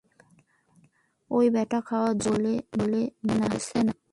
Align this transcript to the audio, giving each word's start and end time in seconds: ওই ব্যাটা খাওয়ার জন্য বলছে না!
ওই 1.31 1.47
ব্যাটা 1.49 1.79
খাওয়ার 1.87 2.15
জন্য 2.17 2.45
বলছে 3.29 3.77
না! 3.85 3.93